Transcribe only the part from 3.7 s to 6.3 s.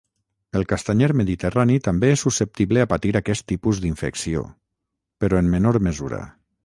d'infecció, però en menor mesura.